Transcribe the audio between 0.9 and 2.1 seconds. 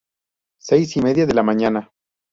y media de la mañana.